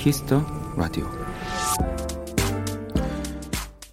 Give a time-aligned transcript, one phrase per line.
[0.00, 0.42] Kiss the
[0.78, 1.06] Radio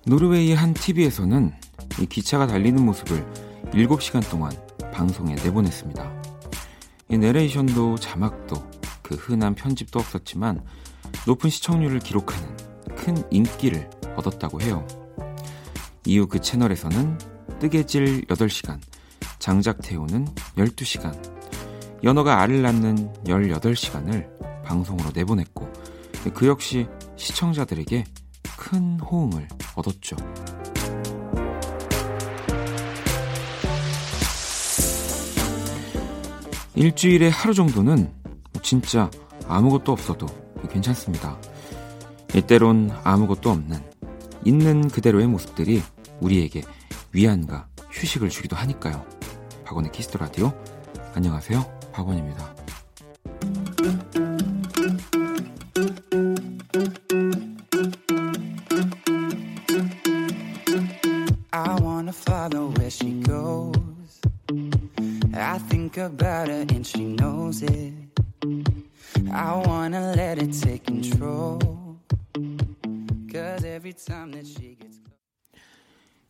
[0.06, 1.52] 노르웨이의 한 TV에서는
[2.00, 3.30] 이 기차가 달리는 모습을
[3.74, 4.54] 7시간 동안
[4.94, 6.24] 방송에 내보냈습니다.
[7.10, 8.56] 이 내레이션도 자막도
[9.02, 10.64] 그 흔한 편집도 없었지만
[11.28, 12.56] 높은 시청률을 기록하는
[12.96, 14.88] 큰 인기를 얻었다고 해요.
[16.06, 17.18] 이후 그 채널에서는
[17.60, 18.80] 뜨개질 8시간,
[19.40, 21.14] 장작 태우는 12시간,
[22.02, 25.57] 연어가 알을 낳는 18시간을 방송으로 내보냈고
[26.34, 28.04] 그 역시 시청자들에게
[28.58, 30.16] 큰 호응을 얻었죠.
[36.76, 38.14] 일주일에 하루 정도는
[38.62, 39.10] 진짜
[39.48, 40.28] 아무것도 없어도
[40.70, 41.40] 괜찮습니다.
[42.46, 43.82] 때론 아무것도 없는
[44.46, 45.82] 있는 그대로의 모습들이
[46.20, 46.62] 우리에게
[47.14, 49.04] 위안과 휴식을 주기도 하니까요.
[49.66, 50.54] 박원의 키스터 라디오.
[51.16, 51.80] 안녕하세요.
[51.92, 52.57] 박원입니다.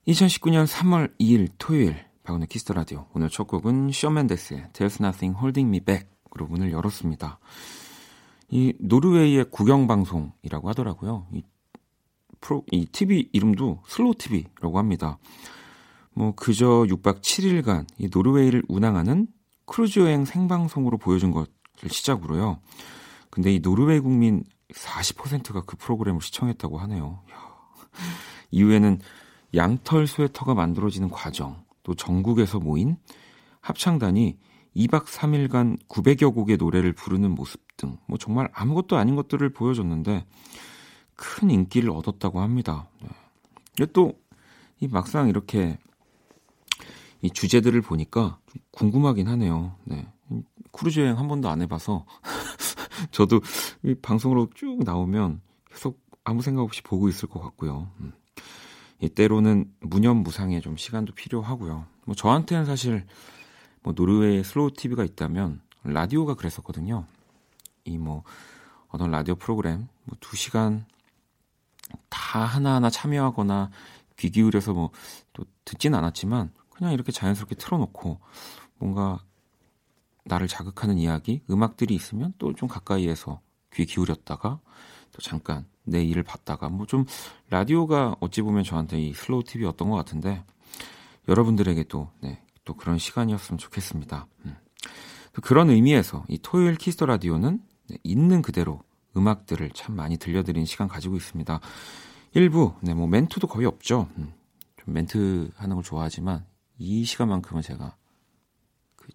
[0.08, 5.38] 2019년 3월 2일 토요일 박원의 Kiss the Radio 오늘 첫 곡은 Shawn Mendes의 There's Nothing
[5.38, 7.40] Holding Me Back으로 문을 열었습니다.
[8.50, 11.28] 이 노르웨이의 국영 방송이라고 하더라고요.
[11.34, 11.44] 이
[12.42, 15.20] 프로 이 TV 이름도 slow TV라고 합니다.
[16.18, 19.28] 뭐 그저 6박 7일간 이 노르웨이를 운항하는
[19.68, 21.48] 크루즈 여행 생방송으로 보여준 것을
[21.88, 22.60] 시작으로요.
[23.30, 27.22] 근데 이 노르웨이 국민 40%가 그 프로그램을 시청했다고 하네요.
[28.50, 29.00] 이후에는
[29.54, 32.98] 양털 스웨터가 만들어지는 과정, 또 전국에서 모인
[33.62, 34.40] 합창단이
[34.76, 40.26] 2박 3일간 900여 곡의 노래를 부르는 모습 등, 뭐 정말 아무것도 아닌 것들을 보여줬는데,
[41.16, 42.90] 큰 인기를 얻었다고 합니다.
[43.78, 43.86] 네.
[43.94, 44.14] 또,
[44.80, 45.78] 이 막상 이렇게,
[47.22, 48.40] 이 주제들을 보니까
[48.72, 49.76] 궁금하긴 하네요.
[49.84, 50.08] 네.
[50.72, 52.06] 크루즈 여행 한 번도 안 해봐서,
[53.12, 53.42] 저도
[53.84, 57.90] 이 방송으로 쭉 나오면 계속 아무 생각 없이 보고 있을 것 같고요.
[58.02, 58.14] 음.
[59.16, 61.86] 때로는 무념무상의 좀 시간도 필요하고요.
[62.06, 63.06] 뭐 저한테는 사실
[63.84, 67.06] 뭐 노르웨이 slow TV가 있다면 라디오가 그랬었거든요.
[67.86, 68.24] 이 뭐
[68.90, 70.84] 어떤 라디오 프로그램 뭐 2시간
[72.10, 73.70] 다 하나하나 참여하거나
[74.18, 74.92] 귀 기울여서 뭐
[75.34, 78.20] 또 듣진 않았지만 그냥 이렇게 자연스럽게 틀어놓고
[78.78, 79.20] 뭔가
[80.26, 83.42] 나를 자극하는 이야기, 음악들이 있으면 또 좀 가까이에서
[83.74, 84.60] 귀 기울였다가
[85.12, 87.06] 또 잠깐 내 일을 봤다가 뭐 좀
[87.50, 90.44] 라디오가 어찌 보면 저한테 이 slow TV였던 것 같은데
[91.28, 94.28] 여러분들에게 또, 네, 또 그런 시간이었으면 좋겠습니다.
[94.46, 94.56] 음.
[95.42, 98.82] 그런 의미에서 이 토요일 Kiss the Radio는 네, 있는 그대로
[99.16, 101.60] 음악들을 참 많이 들려드리는 시간 가지고 있습니다.
[102.34, 104.08] 일부, 네, 뭐 멘트도 거의 없죠.
[104.18, 104.34] 음.
[104.78, 106.46] 좀 멘트 하는 걸 좋아하지만
[106.78, 107.96] 이 시간만큼은 제가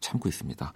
[0.01, 0.73] 참고 있습니다.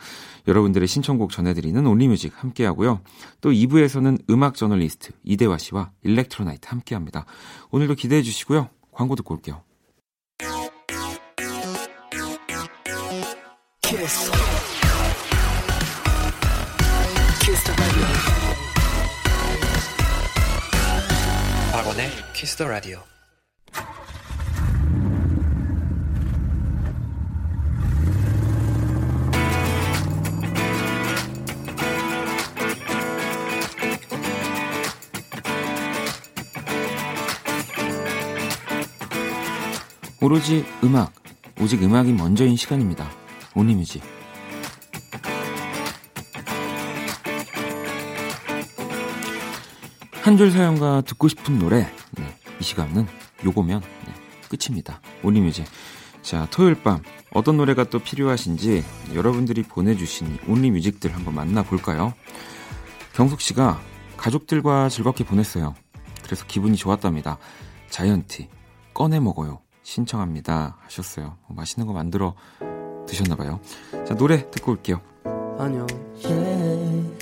[0.46, 3.00] 여러분들의 신청곡 전해드리는 Only Music 함께하고요.
[3.40, 7.24] 또 2부에서는 음악 저널리스트 이대화 씨와 Electro Night 함께합니다.
[7.70, 8.68] 오늘도 기대해 주시고요.
[8.92, 9.62] 광고 듣고 올게요.
[13.82, 14.30] Kiss.
[17.40, 17.72] Kiss
[21.72, 23.15] 박원의 Kiss the Radio.
[40.26, 41.12] 오로지 음악,
[41.60, 43.08] 오직 음악이 먼저인 시간입니다.
[43.54, 44.02] 온리뮤직.
[50.22, 51.88] 한 줄 사연과 듣고 싶은 노래.
[52.18, 53.06] 네, 이 시간은
[53.44, 54.14] 요거면 네,
[54.48, 55.00] 끝입니다.
[55.22, 55.64] 온리뮤직.
[56.22, 58.84] 자, 토요일 밤 어떤 노래가 또 필요하신지
[59.14, 62.14] 여러분들이 보내주신 온리뮤직들 한번 만나볼까요?
[63.14, 63.80] 경숙 씨가
[64.16, 65.76] 가족들과 즐겁게 보냈어요.
[66.24, 67.38] 그래서 기분이 좋았답니다.
[67.90, 68.48] 자이언티
[68.92, 69.60] 꺼내 먹어요.
[69.86, 70.76] 신청합니다.
[70.80, 71.36] 하셨어요.
[71.46, 72.34] 뭐 맛있는 거 만들어
[73.06, 73.60] 드셨나 봐요.
[74.04, 75.00] 자, 노래 듣고 올게요.
[75.58, 75.86] 안녕.
[76.24, 77.16] Yeah.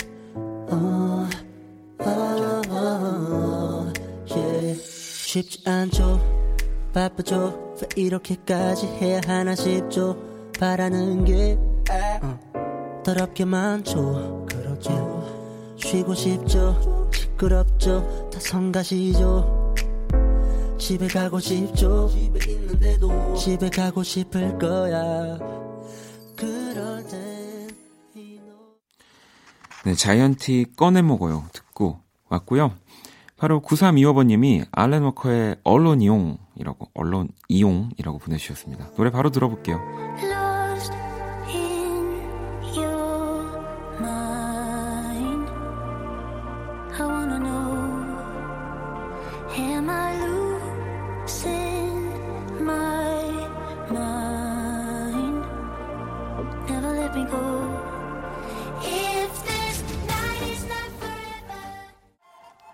[4.27, 4.81] Yeah.
[4.81, 6.19] 쉽지 않죠.
[6.91, 7.75] 바쁘죠.
[7.81, 10.17] 왜 이렇게까지 해야 하나 싶죠.
[10.59, 11.59] 바라는 게
[11.91, 12.37] uh,
[13.03, 14.47] 더럽게 많죠.
[14.49, 15.75] 그렇죠.
[15.77, 17.09] 쉬고 싶죠.
[17.13, 18.29] 시끄럽죠.
[18.33, 19.54] 다 성가시죠.
[20.77, 25.37] 집에 가고 싶죠 집에 있는데도 집에 가고 싶을 거야
[26.35, 27.35] 그럴 땐
[29.85, 31.99] 네, 자이언티 꺼내 먹어요 듣고
[32.29, 32.73] 왔고요.
[33.37, 38.91] 바로 9325번님이 알렌 워커의 언론 이용이라고, 언론 이용이라고 보내주셨습니다.
[38.95, 39.79] 노래 바로 들어볼게요.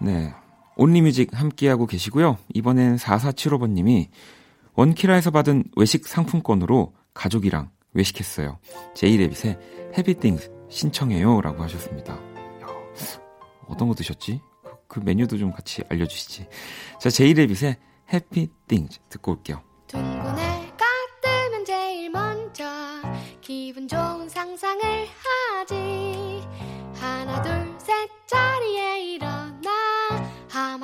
[0.01, 0.33] 네.
[0.77, 2.37] 온리뮤직 함께하고 계시고요.
[2.53, 4.09] 이번엔 4475번님이
[4.73, 8.57] 원키라에서 받은 외식 상품권으로 가족이랑 외식했어요.
[8.95, 9.59] 제이레빗의
[9.97, 11.41] 헤비띵스 신청해요.
[11.41, 12.13] 라고 하셨습니다.
[12.13, 12.67] 야,
[13.67, 14.41] 어떤 거 드셨지?
[14.63, 16.47] 그, 그 메뉴도 좀 같이 알려주시지.
[16.99, 17.77] 자, 제이레빗의
[18.11, 19.61] 해피띵스 듣고 올게요.
[19.87, 20.85] 둥근 해가
[21.21, 22.63] 뜨면 제일 먼저
[23.41, 26.10] 기분 좋은 상상을 하지.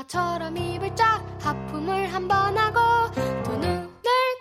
[0.07, 2.79] 처럼 입을 쫙 하품을 한 번 하고
[3.43, 3.89] 두 눈을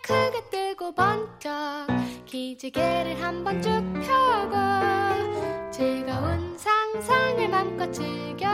[0.02, 1.86] 크게 뜨고 번쩍
[2.24, 8.46] 기지개를 한 번 쭉 펴고 즐거운 상상을 맘껏 즐겨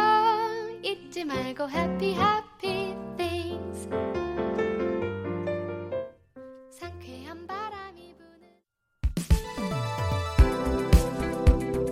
[0.83, 2.15] 잊지 말고 happy
[3.17, 3.89] things.
[6.71, 8.49] 상쾌한 바람이 부는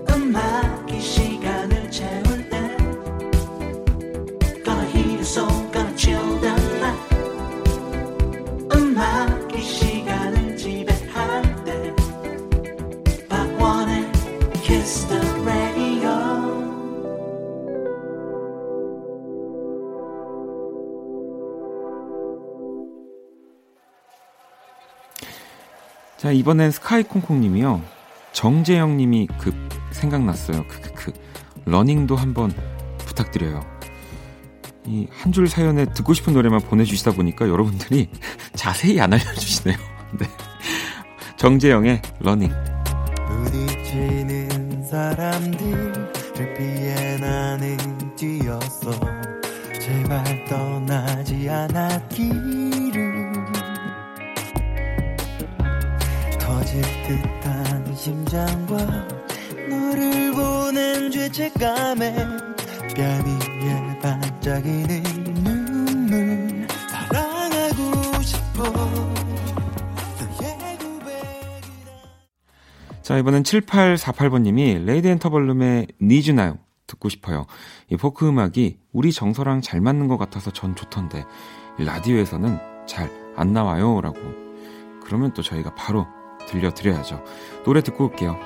[0.09, 2.30] 음악 이 시간을 채울
[26.31, 27.82] 자, 이번엔 스카이콩콩님이요.
[28.31, 29.53] 정재형님이 급
[29.91, 30.65] 생각났어요.
[30.69, 31.12] 크크크.
[31.65, 32.53] Running도 한번
[32.99, 33.61] 부탁드려요.
[34.87, 38.09] 이 한 줄 사연에 듣고 싶은 노래만 보내주시다 보니까 여러분들이
[38.55, 39.77] 자세히 안 알려주시네요.
[40.21, 40.27] 네.
[41.37, 42.53] 정재형의 Running.
[43.26, 47.76] 부딪히는 사람들을 피해 나는
[48.15, 48.93] 뛰었어
[49.81, 52.70] 제발 떠나지 않았기
[58.00, 58.76] 심장과
[59.69, 62.14] 너를 보낸 죄책감에
[62.97, 65.02] 뺨 위에 반짝이는
[73.02, 77.44] 자, 이번엔 7848번님이 Lady Antebellum의 Need You Now 듣고 싶어요.
[77.91, 81.25] 이 포크 음악이 우리 정서랑 잘 맞는 것 같아서 전 좋던데
[81.79, 84.19] 이 라디오에서는 잘 안 나와요 라고.
[85.02, 86.06] 그러면 또 저희가 바로
[86.50, 87.23] 들려드려야죠.
[87.64, 88.38] 노래 듣고 올게요.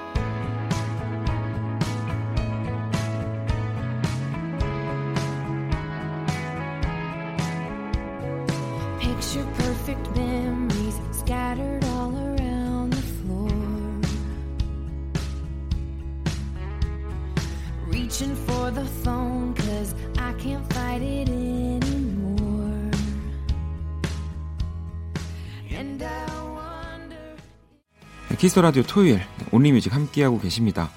[28.39, 30.91] 키스 라디오 토요일 온리뮤직 함께하고 계십니다.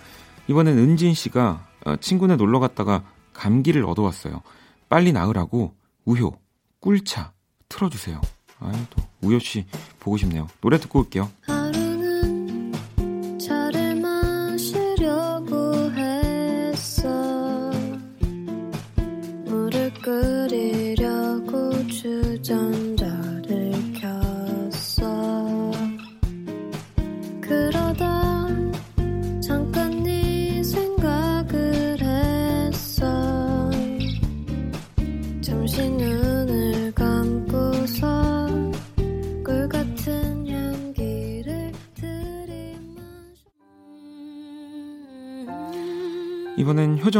[0.47, 3.03] 이번엔 은진 씨가 어, 친구네 놀러 갔다가
[3.33, 4.41] 감기를 얻어왔어요.
[4.89, 6.37] 빨리 나으라고 우효
[6.79, 7.33] 꿀차
[7.69, 8.21] 틀어주세요.
[8.59, 9.65] 아유 또 우효 씨
[9.99, 10.47] 보고 싶네요.
[10.61, 11.29] 노래 듣고 올게요.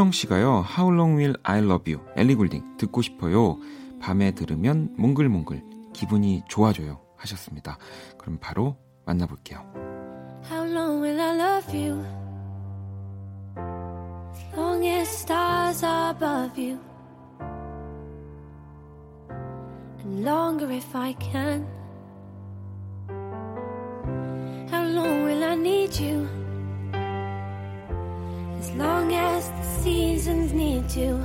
[0.08, 0.64] 효정 씨가요.
[0.76, 2.04] How long will I love you?
[2.16, 3.58] 엘리 굴딩 듣고 싶어요.
[4.00, 5.62] 밤에 들으면 몽글몽글
[5.92, 7.78] 기분이 좋아져요 하셨습니다.
[8.16, 9.60] 그럼 바로 만나볼게요.
[10.50, 12.04] How long will I love you?
[14.56, 16.78] Long as stars are above you.
[20.04, 21.66] And longer if I can.
[24.70, 26.26] How long will I need you?
[28.58, 31.18] As long as the seasons need you.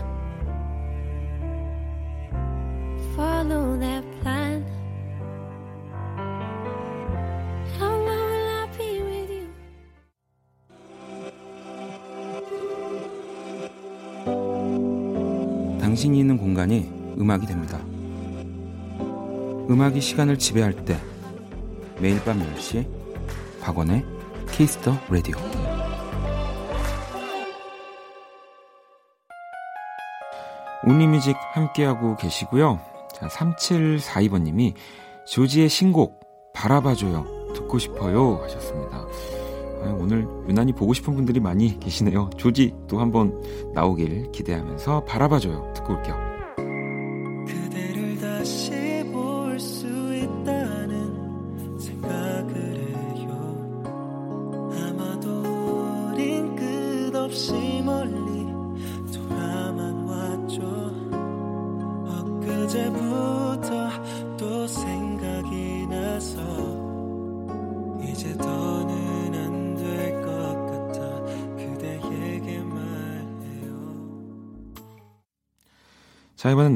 [3.15, 4.63] Follow that plan.
[7.77, 9.47] How long will I be with you?
[15.79, 17.79] 당신이 있는 공간이 음악이 됩니다.
[19.69, 20.97] 음악이 시간을 지배할 때
[21.99, 22.85] 매일 밤 10시
[23.61, 24.03] 박원의
[24.51, 25.37] Kiss the Radio
[30.85, 32.79] Only Music 함께하고 계시고요.
[33.13, 34.73] 자, 3742번님이
[35.25, 36.19] 죠지의 신곡
[36.53, 38.97] 바라봐줘요 듣고 싶어요 하셨습니다.
[38.97, 42.29] 아, 오늘 유난히 보고 싶은 분들이 많이 계시네요.
[42.37, 43.41] 죠지 또 한번
[43.73, 46.32] 나오길 기대하면서 바라봐줘요 듣고 올게요.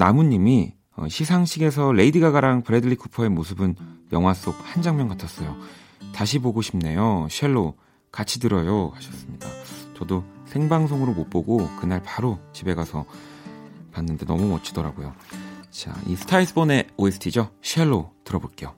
[0.08, 3.76] 나무님이 어, 시상식에서 레이디 가가랑 브래들리 쿠퍼의 모습은
[4.14, 5.58] 영화 속 한 장면 같았어요.
[6.14, 7.28] 다시 보고 싶네요.
[7.30, 7.76] Shallow
[8.10, 9.50] 같이 들어요 하셨습니다.
[9.98, 13.06] 저도 생방송으로 못 보고 그날 바로 집에 가서
[13.92, 15.14] 봤는데 너무 멋지더라고요.
[15.72, 17.50] 자, A Star Is Born의 OST죠.
[17.62, 18.76] Shallow 들어볼게요.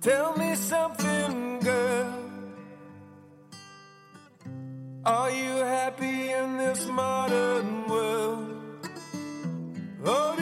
[0.00, 2.12] Tell me something, girl.
[5.04, 8.60] Are you happy in this modern world?
[10.06, 10.39] Or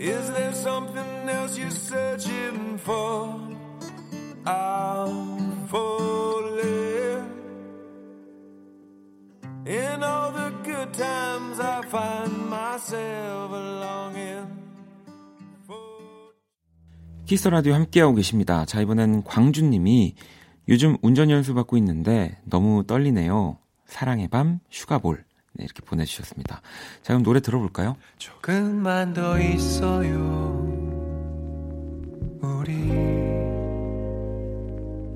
[0.00, 3.36] Is there something else you're searching for?
[4.46, 7.28] I'm falling.
[9.66, 14.46] In all the good times, I find myself longing.
[17.26, 18.64] 키스 라디오 함께하고 계십니다.
[18.64, 20.14] 자, 이번엔 광주님이
[20.68, 23.58] 요즘 운전 연수 받고 있는데 너무 떨리네요.
[23.84, 25.26] 사랑의 밤, 휴가볼.
[25.60, 26.62] 네, 이렇게 보내주셨습니다.
[27.02, 27.98] 자, 그럼 노래 들어볼까요?
[28.16, 30.66] 조금만 더 있어요.
[32.40, 32.72] 우리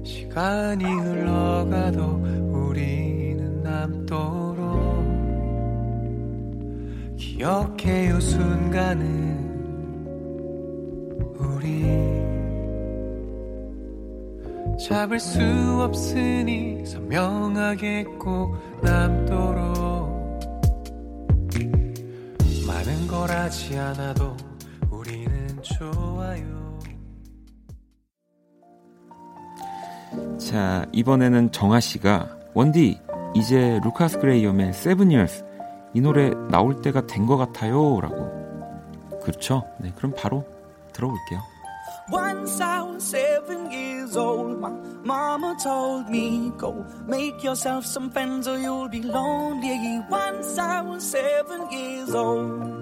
[0.05, 2.03] 시간이 흘러가도
[2.53, 4.75] 우리는 남도록
[7.17, 9.45] 기억해요 순간은
[11.39, 11.85] 우리
[14.87, 15.41] 잡을 수
[15.81, 19.74] 없으니 선명하게 꼭 남도록
[23.15, 24.37] 걸 하지 않아도
[24.91, 26.79] 우리는 좋아요.
[30.39, 33.01] 자, 이번에는 정아 씨가 원디
[33.35, 35.45] 이제 루카스 그레이엄의 Seven Years
[35.95, 39.21] 이 노래 나올 때가 된 것 같아요라고.
[39.23, 39.63] 그렇죠?
[39.81, 40.45] 네, 그럼 바로
[40.93, 41.41] 들어볼게요.
[42.13, 44.71] Once I was seven years old, my
[45.05, 50.03] mama told me, Go make yourself some friends or you'll be lonely.
[50.11, 52.74] Once I was seven years old.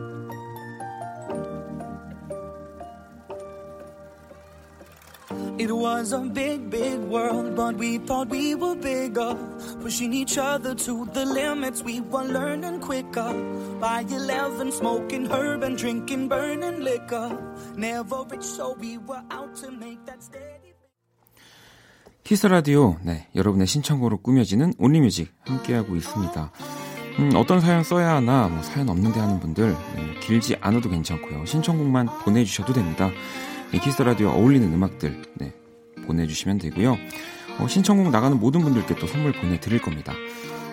[5.63, 9.39] It was a big, big world, but we thought we were bigger.
[9.81, 13.31] Pushing each other to the limits, we were learning quicker.
[13.79, 17.31] By 11, smoking herb and drinking burning liquor.
[17.77, 20.75] Never rich, so we were out to make that steady.
[22.25, 26.51] 키스 라디오, 네, 여러분의 신청곡으로 꾸며지는 Only Music 함께하고 있습니다.
[27.21, 31.47] 음, 어떤 사연 써야 하나, 뭐 사연 없는데 하는 분들, 네, 길지 않아도 괜찮고요.
[31.47, 33.13] 신청곡만 보내주셔도 됩니다.
[33.73, 35.53] 이 키스 라디오 어울리는 음악들, 네,
[36.07, 36.97] 보내주시면 되고요.
[37.59, 40.13] 어, 신청곡 나가는 모든 분들께 또 선물 보내드릴 겁니다.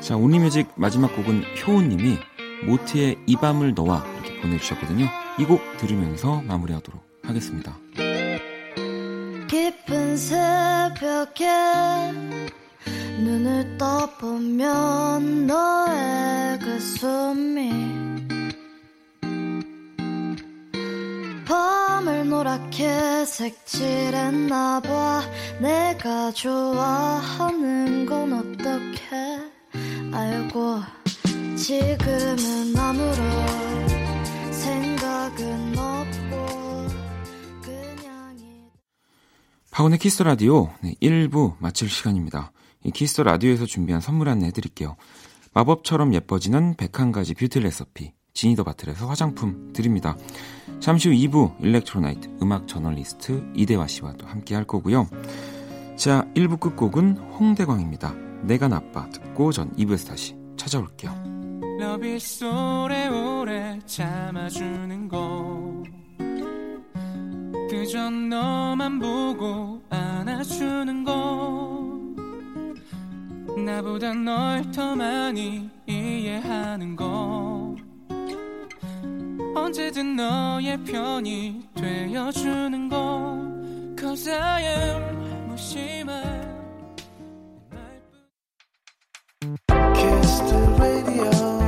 [0.01, 2.18] 자, 온리뮤직 마지막 곡은 효우님이
[2.65, 5.08] 모트의 이 밤을 너와 이렇게 보내주셨거든요.
[5.39, 7.77] 이 곡 들으면서 마무리하도록 하겠습니다.
[9.48, 11.48] 깊은 새벽에
[13.24, 17.72] 눈을 떠보면 너의 그 숨이
[21.50, 25.24] 밤을 노랗게 색칠했나 봐
[25.60, 29.15] 내가 좋아하는 건 어떻게
[30.13, 30.79] 알고
[31.58, 36.88] 지금은 아무런 생각은 없고
[37.63, 38.70] 그냥 이
[39.72, 42.51] 박원의 키스 라디오 네, 1부 마칠 시간입니다.
[42.84, 44.98] 이 키스 라디오에서 준비한 선물 안내 해드릴게요.
[45.56, 50.15] 마법처럼 예뻐지는 101가지 뷰티 레시피 지니더 바틀에서 화장품 드립니다.
[50.79, 55.07] 잠시 후 2부 Electro Night 음악 저널리스트 이대화 씨와 또 함께 할 거고요.
[55.95, 58.13] 자, 1부 끝곡은 홍대광입니다.
[58.43, 61.13] 내가 나빠 듣고 전 2부에서 다시 찾아올게요.
[61.79, 65.83] Love is 오래오래 참아주는 거
[67.69, 72.00] 그저 너만 보고 안아주는 거
[73.65, 77.59] 나보다 널 더 많이 이해하는 거
[79.56, 83.38] 언제든 너의 편이 되어주는 거
[83.98, 86.24] Cause I am 무심한
[89.94, 91.59] Kiss the radio,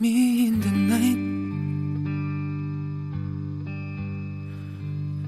[0.00, 1.16] me in the night.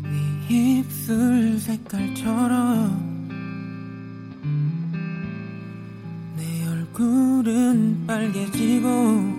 [0.02, 3.08] 네 입술 색깔처럼
[6.36, 9.37] 내 얼굴은 빨개지고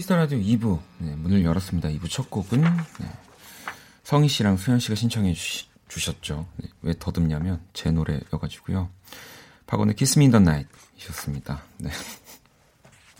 [0.00, 1.90] 키스 더 라디오 2부 네, 문을 열었습니다.
[1.90, 3.12] 2부 첫 곡은 네,
[4.02, 6.46] 성희 씨랑 수현 씨가 신청해 주시, 주셨죠.
[6.56, 8.88] 네, 왜 더듬냐면 제 노래여가지고요.
[9.66, 11.62] 박원의 Kiss Me in the Night이셨습니다.
[11.80, 11.90] 네.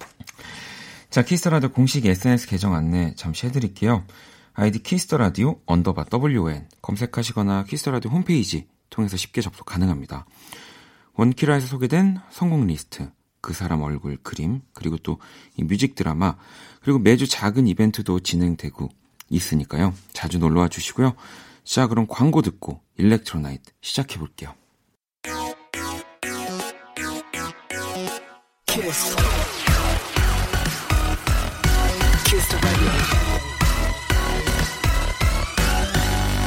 [1.11, 4.07] 자, 키스 더 라디오 공식 SNS 계정 안내 잠시 해드릴게요.
[4.55, 10.25] 아이디 키스 더 라디오 언더바 WN 검색하시거나 키스 더 라디오 홈페이지 통해서 쉽게 접속 가능합니다.
[11.13, 13.11] 원키라에서 소개된 선곡 리스트,
[13.41, 15.19] 그 사람 얼굴 그림, 그리고 또
[15.57, 16.37] 이 뮤직 드라마,
[16.83, 18.89] 그리고 매주 작은 이벤트도 진행되고
[19.29, 19.95] 있으니까요.
[20.13, 21.15] 자주 놀러와 주시고요.
[21.65, 24.55] 자, 그럼 광고 듣고 Electro Night 시작해 볼게요.
[28.67, 29.17] Kiss.
[32.25, 32.91] Kiss the radio.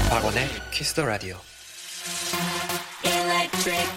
[0.10, 1.38] 박원의 키스 더 라디오.
[3.04, 3.88] Electric,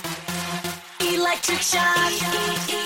[1.00, 2.85] electric shock.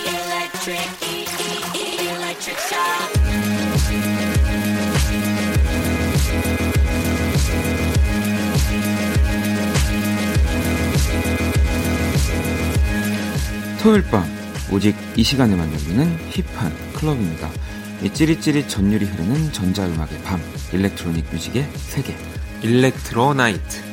[13.82, 14.24] 토요일 밤
[14.70, 17.50] 오직 이 시간에만 열리는 힙한 클럽입니다.
[18.02, 20.40] 이 찌릿찌릿 전율이 흐르는 전자음악의 밤
[20.72, 22.14] 일렉트로닉 뮤직의 세계
[22.62, 23.89] 일렉트로나이트.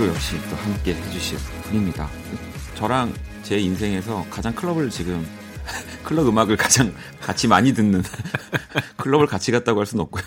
[0.00, 2.08] 오늘도 역시 또 함께 해주실 분입니다.
[2.74, 5.26] 저랑 제 인생에서 가장 클럽을 지금
[6.02, 8.02] 클럽 음악을 가장 같이 많이 듣는
[8.96, 10.24] 클럽을 같이 갔다고 할 수는 없고요.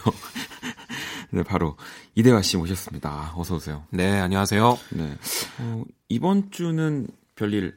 [1.32, 1.76] 네, 바로
[2.14, 3.34] 이대화 씨 모셨습니다.
[3.36, 3.84] 어서 오세요.
[3.90, 4.78] 네, 안녕하세요.
[4.92, 5.18] 네.
[5.60, 7.76] 어, 이번 주는 별일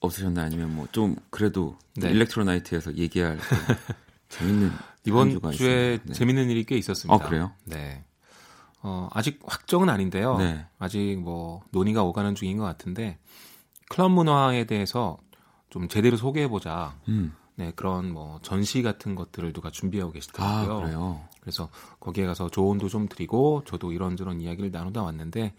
[0.00, 0.44] 없으셨나요?
[0.46, 2.10] 아니면 뭐 좀 그래도 네.
[2.10, 3.56] 일렉트로나이트에서 얘기할 그
[4.28, 5.98] 재밌는 한 이번 주에 있었나요?
[6.04, 6.12] 네.
[6.14, 7.14] 재밌는 일이 꽤 있었습니다.
[7.14, 7.52] 어, 그래요?
[7.64, 8.02] 네.
[8.82, 10.36] 어, 아직 확정은 아닌데요.
[10.38, 10.66] 네.
[10.78, 13.18] 아직 뭐 논의가 오가는 중인 것 같은데
[13.88, 15.18] 클럽 문화에 대해서
[15.70, 16.96] 좀 제대로 소개해보자.
[17.08, 17.34] 음.
[17.56, 20.80] 네, 그런 뭐 전시 같은 것들을 누가 준비하고 아, 계시더라고요.
[20.80, 21.20] 그래요.
[21.40, 25.54] 그래서 거기에 가서 조언도 좀 드리고 저도 이런저런 이야기를 나누다 왔는데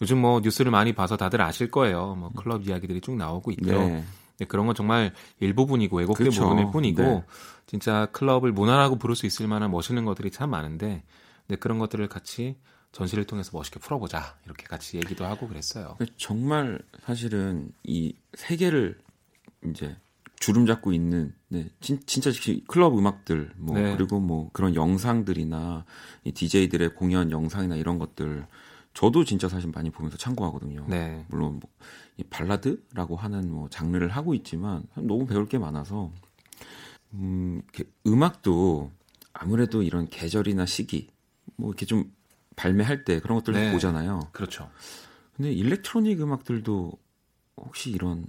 [0.00, 2.14] 요즘 뭐 뉴스를 많이 봐서 다들 아실 거예요.
[2.14, 3.78] 뭐 클럽 이야기들이 쭉 나오고 있죠.
[3.78, 4.04] 네.
[4.38, 6.44] 네, 그런 건 정말 일부분이고 왜곡된 그렇죠.
[6.44, 7.24] 부분일 뿐이고 네.
[7.66, 11.02] 진짜 클럽을 문화라고 부를 수 있을 만한 멋있는 것들이 참 많은데
[11.48, 12.56] 네, 그런 것들을 같이
[12.92, 15.96] 전시를 통해서 멋있게 풀어보자 이렇게 같이 얘기도 하고 그랬어요.
[15.98, 18.98] 그 정말 사실은 이 세계를
[19.66, 19.96] 이제
[20.38, 23.96] 주름 잡고 있는 네, 진, 진짜 시- 클럽 음악들 뭐 네.
[23.96, 25.84] 그리고 뭐 그런 영상들이나
[26.24, 28.46] 이 DJ들의 공연 영상이나 이런 것들
[28.94, 30.86] 저도 진짜 사실 많이 보면서 참고하거든요.
[30.88, 31.70] 네, 물론 뭐,
[32.16, 36.10] 이 발라드라고 하는 뭐 장르를 하고 있지만 너무 배울 게 많아서
[37.12, 37.62] 음,
[38.06, 38.90] 음악도
[39.32, 41.10] 아무래도 이런 계절이나 시기
[41.58, 42.10] 뭐 이렇게 좀
[42.56, 43.72] 발매할 때 그런 것들 네.
[43.72, 44.28] 보잖아요.
[44.32, 44.70] 그렇죠.
[45.36, 46.92] 근데 일렉트로닉 음악들도
[47.56, 48.24] 혹시 이런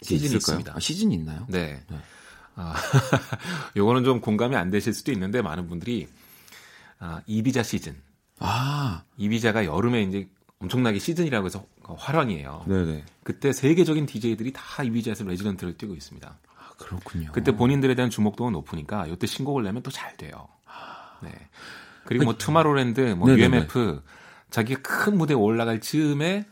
[0.00, 0.74] 게 시즌이 있을까요?
[0.76, 1.46] 아, 시즌이 있나요?
[1.48, 1.82] 네.
[1.88, 1.96] 네.
[2.56, 2.74] 아,
[3.76, 6.08] 요거는 좀 공감이 안 되실 수도 있는데 많은 분들이
[6.98, 7.96] 아, 이비자 시즌.
[8.38, 10.28] 아, 이비자가 여름에 이제
[10.60, 12.64] 엄청나게 시즌이라고 해서 활황이에요.
[12.68, 13.04] 네네.
[13.22, 16.28] 그때 세계적인 DJ들이 다 이비자에서 레지던트를 뛰고 있습니다.
[16.28, 17.30] 아, 그렇군요.
[17.32, 20.48] 그때 본인들에 대한 주목도가 높으니까 이때 신곡을 내면 또 잘 돼요.
[21.22, 21.30] 네.
[22.06, 23.56] 그리고 뭐 Tomorrowland, 뭐 네네네.
[23.56, 24.02] UMF
[24.50, 26.46] 자기가 큰 무대에 올라갈 즈음에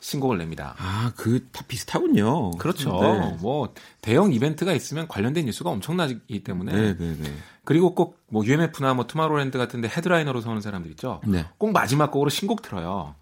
[0.00, 0.74] 신곡을 냅니다.
[0.78, 2.50] 아, 그 다 비슷하군요.
[2.52, 2.98] 그렇죠.
[3.00, 3.36] 네.
[3.40, 7.32] 뭐 대형 이벤트가 있으면 관련된 뉴스가 엄청나기 때문에 네네네.
[7.64, 11.20] 그리고 꼭 뭐 UMF나 뭐 Tomorrowland 같은데 headliner로 서는 사람들 있죠.
[11.24, 11.46] 네.
[11.56, 13.14] 꼭 마지막 곡으로 신곡 틀어요.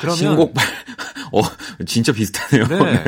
[0.00, 0.64] 그러면 신곡 발-
[1.32, 1.40] 어
[1.84, 2.68] 진짜 비슷하네요.
[2.68, 3.04] 네.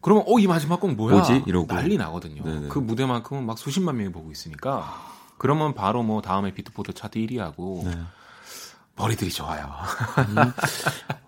[0.00, 1.16] 그러면 어 이 마지막 곡 뭐야?
[1.16, 1.42] 뭐지?
[1.46, 1.66] 이러고.
[1.66, 2.42] 난리 나거든요.
[2.44, 2.68] 네네.
[2.68, 5.02] 그 무대만큼은 막 수십만 명이 보고 있으니까
[5.38, 7.98] 그러면 바로 뭐 다음에 Beatport 차트 1위하고 네.
[8.96, 9.70] 머리들이 좋아요.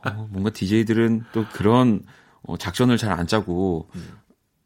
[0.05, 2.03] 어, 뭔가 DJ들은 또 그런
[2.43, 4.19] 어, 작전을 잘 안 짜고 음.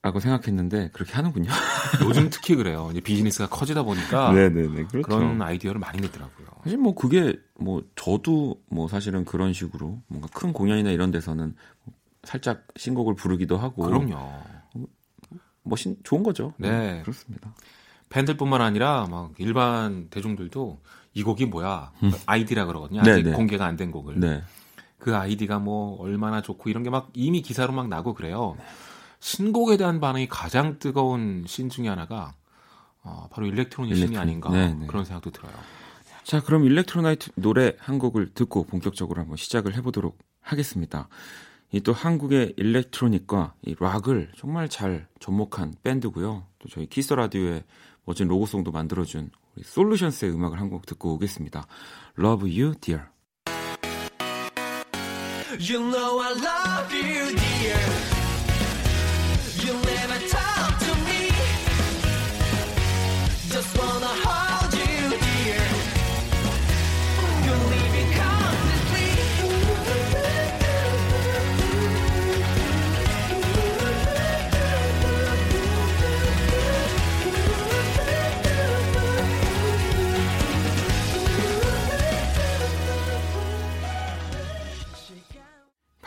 [0.02, 1.50] 라고 생각했는데 그렇게 하는군요.
[2.06, 2.88] 요즘 특히 그래요.
[2.90, 4.84] 이제 비즈니스가 커지다 보니까 네네네.
[4.84, 5.08] 그렇죠.
[5.08, 6.46] 그런 아이디어를 많이 내더라고요.
[6.64, 11.54] 사실 뭐 그게 뭐 저도 뭐 사실은 그런 식으로 뭔가 큰 공연이나 이런 데서는
[12.22, 14.16] 살짝 신곡을 부르기도 하고 그럼요.
[15.62, 16.54] 뭐 신, 좋은 거죠.
[16.56, 17.00] 네.
[17.02, 17.54] 그렇습니다.
[18.10, 20.80] 팬들뿐만 아니라 막 일반 대중들도
[21.14, 21.92] 이 곡이 뭐야
[22.26, 23.02] 아이디라 그러거든요.
[23.02, 23.32] 네, 아직 네.
[23.32, 24.20] 공개가 안 된 곡을.
[24.20, 24.42] 네.
[24.98, 28.56] 그 아이디가 뭐 얼마나 좋고 이런 게 막 이미 기사로 막 나고 그래요.
[29.20, 32.34] 신곡에 대한 반응이 가장 뜨거운 신 중에 하나가
[33.02, 34.18] 어, 바로 일렉트로닉 신이.
[34.18, 34.86] 아닌가 네, 네.
[34.86, 35.52] 그런 생각도 들어요.
[36.24, 41.08] 자, 그럼 Electro Night 노래 한 곡을 듣고 본격적으로 한번 시작을 해보도록 하겠습니다.
[41.72, 46.44] 이 또 한국의 일렉트로닉과 이 락을 정말 잘 접목한 밴드고요.
[46.58, 47.62] 또 저희 키스 라디오의
[48.10, 51.66] 멋진 로고송도 만들어준 우리 솔루션스의 음악을 한 곡 듣고 오겠습니다.
[52.18, 53.04] Love You Dear.
[55.60, 58.19] You know I love you, dear.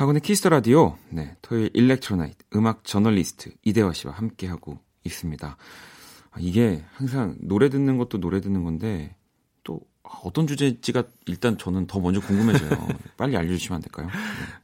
[0.03, 0.97] 박원의 키스 라디오.
[1.07, 5.55] 네, 토요일 Electro Night 음악 저널리스트 이대화 씨와 함께 하고 있습니다.
[6.31, 9.15] 아, 이게 항상 노래 듣는 것도 노래 듣는 건데
[9.63, 12.69] 또 어떤 주제일지가 일단 저는 더 먼저 궁금해져요.
[13.15, 14.09] 빨리 알려주시면 안 될까요?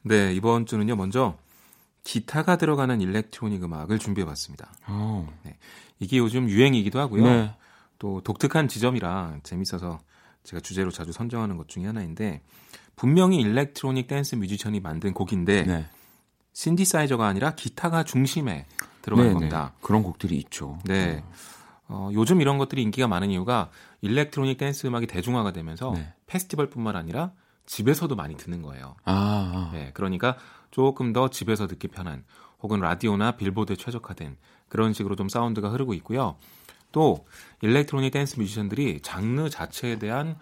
[0.02, 1.38] 네, 이번 주는요, 먼저
[2.04, 4.74] 기타가 들어가는 일렉트로닉 음악을 준비해봤습니다.
[4.88, 5.26] 아,
[6.00, 7.24] 이게 요즘 유행이기도 하고요.
[7.24, 7.56] 네.
[7.98, 10.02] 또 독특한 지점이라 재밌어서
[10.44, 12.42] 제가 주제로 자주 선정하는 것 중에 하나인데
[13.00, 15.86] 분명히 일렉트로닉 댄스 뮤지션이 만든 곡인데 네.
[16.52, 18.66] 신디사이저가 아니라 기타가 중심에
[19.02, 19.72] 들어가는 네, 겁니다.
[19.74, 19.80] 네.
[19.82, 20.78] 그런 곡들이 있죠.
[20.84, 21.24] 네.
[21.88, 23.70] 어, 요즘 이런 것들이 인기가 많은 이유가
[24.02, 26.14] 일렉트로닉 댄스 음악이 대중화가 되면서 네.
[26.28, 27.32] 페스티벌뿐만 아니라
[27.66, 28.98] 집에서도 많이 듣는 거예요.
[29.06, 29.70] 아, 아.
[29.72, 30.36] 네, 그러니까
[30.70, 32.26] 조금 더 집에서 듣기 편한
[32.62, 34.36] 혹은 라디오나 빌보드에 최적화된
[34.68, 36.36] 그런 식으로 좀 사운드가 흐르고 있고요.
[36.92, 37.26] 또
[37.62, 40.36] 일렉트로닉 댄스 뮤지션들이 장르 자체에 대한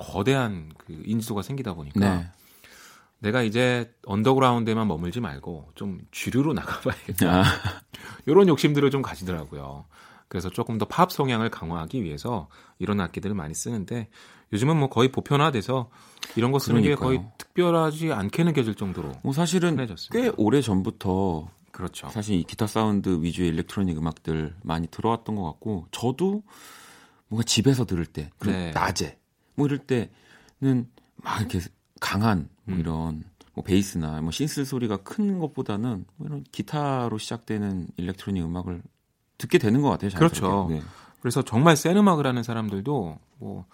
[0.00, 2.26] 거대한 그 인지도가 생기다 보니까 네.
[3.20, 7.40] 내가 이제 언더그라운드에만 머물지 말고 좀 주류로 나가봐야겠다.
[7.40, 7.44] 아,
[8.26, 9.84] 이런 욕심들을 좀 가지더라고요.
[10.28, 14.08] 그래서 조금 더 팝 성향을 강화하기 위해서 이런 악기들을 많이 쓰는데
[14.52, 15.90] 요즘은 뭐 거의 보편화돼서
[16.36, 17.32] 이런 거 쓰는 게 거의 그러니까요.
[17.38, 20.18] 특별하지 않게 느껴질 정도로 뭐 사실은 흔해졌습니다.
[20.30, 22.08] 꽤 오래 전부터 그렇죠.
[22.10, 26.42] 사실 이 기타 사운드 위주의 일렉트로닉 음악들 많이 들어왔던 것 같고 저도
[27.28, 28.70] 뭔가 집에서 들을 때 그리고 네.
[28.72, 29.18] 낮에
[29.60, 31.60] 뭐 이럴 때는 막 이렇게
[32.00, 32.80] 강한 뭐 음.
[32.80, 38.82] 이런 뭐 베이스나 뭐 신스 소리가 큰 것보다는 뭐 이런 기타로 시작되는 일렉트로닉 음악을
[39.38, 40.10] 듣게 되는 것 같아요.
[40.10, 40.68] 그렇죠.
[40.70, 40.82] 네.
[41.20, 43.66] 그래서 정말 센 음악을 하는 사람들도 뭐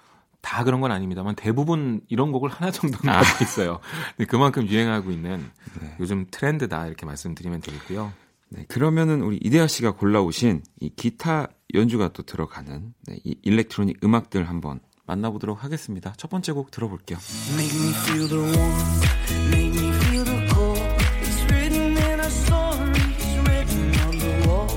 [0.47, 3.21] 다 그런 건 아닙니다만 대부분 이런 곡을 하나 정도는 아.
[3.21, 3.81] 갖고 있어요.
[4.29, 5.45] 그만큼 유행하고 있는
[5.81, 5.97] 네.
[5.99, 8.13] 요즘 트렌드다 이렇게 말씀드리면 되겠고요.
[8.51, 14.49] 네, 그러면은 우리 이대하 씨가 골라오신 이 기타 연주가 또 들어가는 네, 이 일렉트로닉 음악들
[14.49, 16.13] 한번 만나보도록 하겠습니다.
[16.17, 17.19] 첫 번째 곡 들어볼게요.
[17.55, 19.05] Make me feel the warmth,
[19.49, 20.83] make me feel the cold.
[21.23, 24.75] It's written in our stories, written on the walls.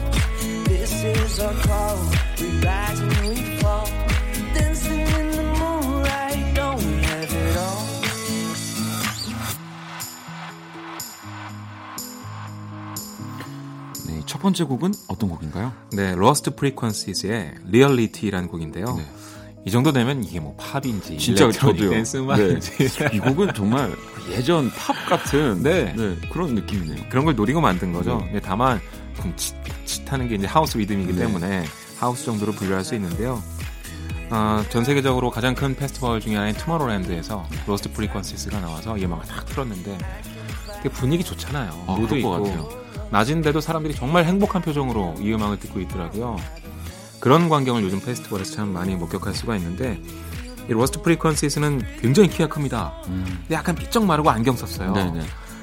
[0.65, 1.97] This is our call.
[2.39, 3.89] We rise and we fall,
[4.53, 6.53] dancing in the moonlight.
[6.53, 7.85] Don't we have it all?
[14.07, 15.73] 네, 첫 번째 곡은 어떤 곡인가요?
[15.93, 18.95] 네, Lost Frequencies의 Reality라는 곡인데요.
[18.95, 19.05] 네.
[19.69, 21.89] 이 정도 되면 이게 뭐 팝인지 진짜 일렉트로닉 저도요.
[21.91, 23.95] 댄스 음악인지 이 곡은 정말
[24.31, 25.93] 예전 팝 같은 네.
[26.31, 27.05] 그런 느낌이네요.
[27.07, 28.17] 그런 걸 노리고 만든 거죠.
[28.17, 28.25] 네.
[28.25, 28.81] 근데 다만
[29.15, 29.53] 좀 치,
[29.85, 31.19] 칫하는 게 이제 하우스 리듬이기 네.
[31.19, 31.65] 때문에
[31.99, 33.43] 하우스 정도로 분류할 수 있는데요.
[34.31, 39.45] 아, 전 세계적으로 가장 큰 페스티벌 중에 하나인 투모로랜드에서 로스트 프리퀀시스가 나와서 이 음악을 딱
[39.45, 39.99] 틀었는데
[40.93, 41.85] 분위기 좋잖아요.
[41.85, 42.69] 아, 것 있고 같아요.
[43.11, 46.37] 낮인데도 사람들이 정말 행복한 표정으로 이 음악을 듣고 있더라고요.
[47.19, 50.01] 그런 광경을 요즘 페스티벌에서 참 많이 목격할 수가 있는데
[50.69, 52.93] 이 로스트 프리퀀시스는 굉장히 키가 큽니다.
[53.07, 53.25] 음.
[53.41, 54.93] 근데 약간 삐쩍 마르고 안경 썼어요.
[54.93, 55.21] 네네.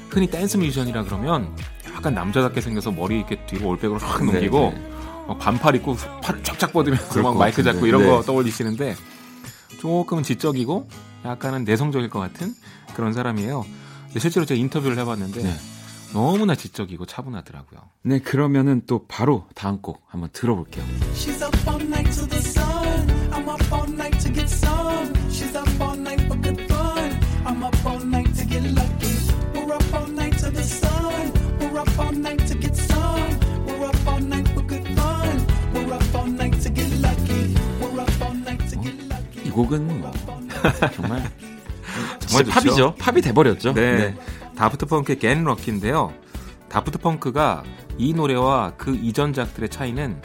[0.09, 1.55] 흔히 댄스 뮤지션이라 그러면
[1.93, 4.73] 약간 남자답게 생겨서 머리 이렇게 뒤로 올백으로 확 네, 넘기고
[5.39, 7.73] 반팔 입고 팔 쫙쫙 뻗으면서 막것 마이크 같은데.
[7.73, 8.07] 잡고 이런 네.
[8.07, 8.95] 거 떠올리시는데
[9.79, 10.87] 조금은 지적이고
[11.25, 12.53] 약간은 내성적일 것 같은
[12.95, 13.65] 그런 사람이에요.
[14.05, 15.55] 근데 실제로 제가 인터뷰를 해봤는데 네.
[16.13, 17.79] 너무나 지적이고 차분하더라고요.
[18.03, 20.83] 네, 그러면은 또 바로 다음 곡 한번 들어볼게요.
[21.13, 23.09] She's up all night to the sun.
[23.31, 25.13] I'm up all night to get some.
[25.29, 27.19] She's up all night for good fun.
[27.45, 29.13] I'm up all night to get lucky.
[29.53, 31.33] We're up all night to the sun.
[31.59, 33.39] We're up all night to get some.
[33.67, 35.47] We're up all night for good fun.
[35.73, 37.53] We're up all night to get lucky.
[37.81, 39.43] We're up all night to get lucky.
[39.45, 40.11] 이 곡은 뭐
[40.95, 41.31] 정말
[42.19, 42.95] 정말 팝이죠.
[42.95, 43.73] 팝이 돼버렸죠.
[43.73, 44.15] 네.
[44.57, 46.13] 다프트 펑크의 Get Lucky인데요.
[46.67, 47.63] 다프트 펑크가
[47.97, 50.21] 이 노래와 그 이전작들의 차이는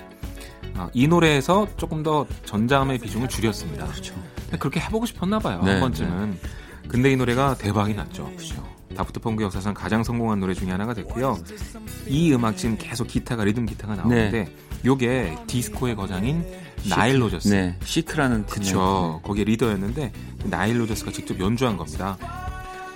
[0.76, 3.86] 어, 이 노래에서 조금 더 전자음의 비중을 줄였습니다.
[3.86, 4.14] 그렇죠.
[4.58, 5.60] 그렇게 해보고 싶었나 봐요.
[5.62, 6.38] 네, 한 번쯤은.
[6.88, 8.30] 근데 이 노래가 대박이 났죠.
[8.96, 11.38] 다프트 펑크 역사상 가장 성공한 노래 중에 하나가 됐고요.
[12.06, 16.44] 이 음악 지금 계속 기타가 리듬 기타가 나오는데 요게 디스코의 거장인
[16.88, 17.48] 나일 로저스.
[17.48, 19.20] 네, 시크라는 팀의 그쵸.
[19.24, 20.12] 거기에 리더였는데
[20.44, 22.16] 나일 로저스가 직접 연주한 겁니다.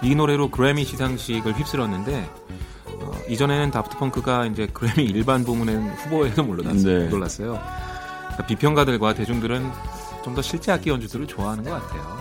[0.03, 2.31] 이 노래로 그래미 시상식을 휩쓸었는데
[2.87, 6.99] 어, 이전에는 다프트 펑크가 이제 그래미 일반 부문의 후보에도 못 올랐어요.
[7.03, 7.09] 네.
[7.09, 9.71] 그러니까 비평가들과 대중들은
[10.25, 12.19] 좀 더 실제 악기 연주들을 좋아하는 것 같아요.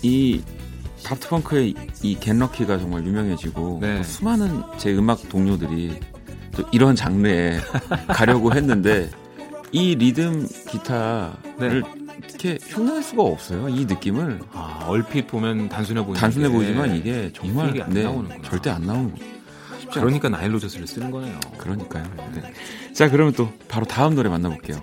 [0.00, 0.42] 이
[1.04, 3.98] 다프트 펑크의 이 Get Lucky가 정말 유명해지고 네.
[3.98, 6.00] 또 수많은 제 음악 동료들이
[6.56, 7.58] 또 이런 장르에
[8.08, 9.10] 가려고 했는데
[9.72, 11.84] 이 리듬 기타를
[12.28, 13.68] 이렇게 흉내낼 수가 없어요.
[13.68, 18.42] 이 느낌을 아, 얼핏 보면 단순해 보이는데 단순해 보이지만 이게 정말 안 네, 나오는구나.
[18.48, 19.18] 절대 안 나오는 거.
[19.92, 21.38] 그러니까 나일 로저스를 쓰는 거네요.
[21.58, 22.04] 그러니까요.
[22.34, 22.52] 네.
[22.94, 24.80] 자, 그러면 또 바로 다음 노래 만나볼게요.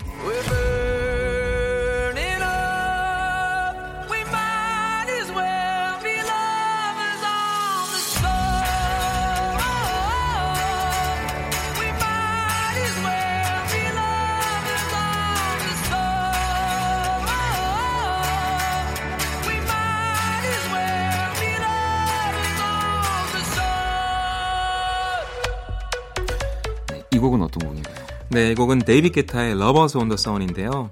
[28.30, 30.90] 네, 이 곡은 데이빗 게타의 Lovers on the Sun인데요.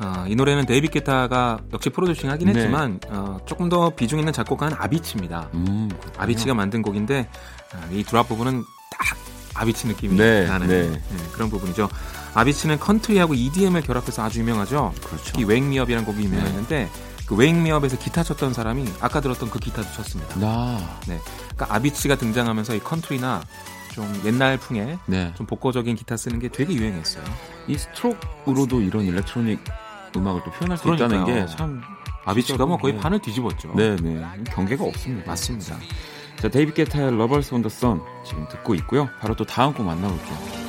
[0.00, 2.58] 어, 이 노래는 데이빗 게타가 역시 프로듀싱 하긴 네.
[2.58, 5.48] 했지만 어, 조금 더 비중 있는 작곡가는 아비치입니다.
[5.54, 5.88] 음,
[6.18, 7.28] 아비치가 만든 곡인데
[7.74, 9.16] 아, 이 drop 부분은 딱
[9.54, 10.90] 아비치 느낌이 네, 나는 네.
[10.90, 11.00] 네,
[11.32, 11.88] 그런 부분이죠.
[12.34, 14.92] 아비치는 컨트리하고 EDM을 결합해서 아주 유명하죠.
[15.04, 15.24] 그렇죠.
[15.24, 16.88] 특히 Wake Me Up이라는 곡이 유명했는데
[17.26, 20.38] 그 Wake Me Up에서 기타 쳤던 사람이 아까 들었던 그 기타도 쳤습니다.
[20.40, 21.18] 나, 네,
[21.54, 23.42] 그러니까 아비치가 등장하면서 이 컨트리나
[23.92, 25.32] 좀 옛날 풍의 네.
[25.36, 27.24] 좀 복고적인 기타 쓰는 게 되게 유행했어요.
[27.68, 29.60] 이 스트로크로도 이런 일렉트로닉
[30.16, 31.46] 음악을 또 표현할 수 있다는 그러니까요.
[31.46, 31.80] 게참
[32.24, 33.00] 아비치가 뭐 거의 네.
[33.00, 33.72] 판을 뒤집었죠.
[33.76, 34.22] 네, 네.
[34.46, 35.30] 경계가 없습니다.
[35.30, 35.76] 맞습니다.
[36.36, 39.08] 자, 데이빗 게타의 Lovers on the Sun 지금 듣고 있고요.
[39.20, 40.61] 바로 또 다음 곡 만나볼게요.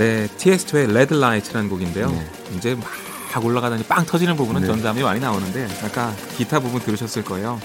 [0.00, 2.10] 네, 티에스토의 Red Lights라는 곡인데요.
[2.10, 2.26] 네.
[2.56, 4.66] 이제 막 올라가더니 빵 터지는 부분은 네.
[4.66, 7.60] 전자음이 많이 나오는데 아까 기타 부분 들으셨을 거예요.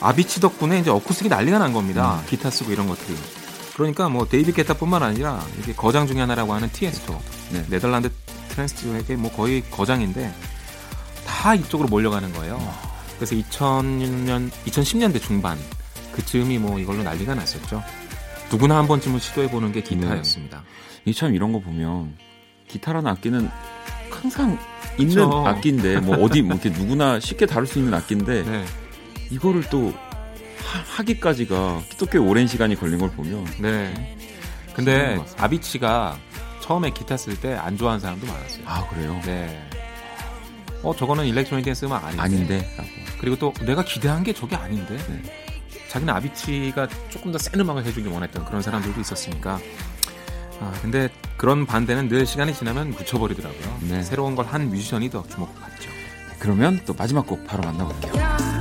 [0.00, 2.18] 아비치 덕분에 이제 어쿠스틱이 난리가 난 겁니다.
[2.20, 2.26] 음.
[2.28, 3.16] 기타 쓰고 이런 것들이.
[3.76, 7.16] 그러니까 뭐 데이빗 게타뿐만 아니라 이게 거장 중에 하나라고 하는 티에스토.
[7.52, 7.64] 네.
[7.70, 8.10] 네덜란드
[8.48, 10.34] 트랜스 DJ계의 뭐 거의 거장인데
[11.24, 12.60] 다 이쪽으로 몰려가는 거예요.
[13.14, 15.56] 그래서 2000년 2010년대 중반
[16.16, 17.80] 그쯤이 뭐 이걸로 난리가 났었죠.
[18.54, 20.62] 누구나 한 번쯤은 시도해 보는 게 기타였습니다.
[21.06, 22.16] 이참 이런 거 보면
[22.68, 23.50] 기타라는 악기는
[24.10, 24.56] 항상
[24.96, 25.44] 있는 그쵸.
[25.46, 28.64] 악기인데 뭐 어디 뭐 이렇게 누구나 쉽게 다룰 수 있는 악기인데 네.
[29.30, 29.92] 이거를 또
[30.96, 34.16] 하, 기까지가 또 꽤 오랜 시간이 걸린 걸 보면 네.
[34.72, 35.18] 근데.
[35.36, 36.16] 아비치가
[36.60, 38.62] 처음에 기타 쓸 때 안 좋아하는 사람도 많았어요.
[38.66, 39.20] 아 그래요?
[39.26, 39.68] 네.
[40.84, 42.22] 어 저거는 일렉트로닉 댄스 음악 아닌데.
[42.22, 42.88] 아닌데 라고.
[43.20, 44.96] 그리고 또 내가 기대한 게 저게 아닌데.
[45.08, 45.43] 네.
[45.94, 49.60] 자기는 아비치가 조금 더 센 음악을 해주길 원했던 그런 사람들도 있었으니까.
[50.60, 53.78] 아 근데 그런 반대는 늘 시간이 지나면 묻혀버리더라고요.
[53.88, 54.02] 네.
[54.02, 55.90] 새로운 걸 한 뮤지션이 더 주목받죠.
[56.40, 58.53] 그러면 또 마지막 곡 바로 만나볼게요.